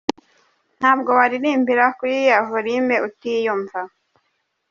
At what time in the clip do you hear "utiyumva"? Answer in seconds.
3.07-3.79